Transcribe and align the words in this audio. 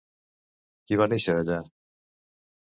Qui 0.87 0.99
va 1.03 1.09
néixer 1.13 1.37
allà? 1.43 1.61